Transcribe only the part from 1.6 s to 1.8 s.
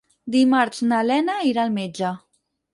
al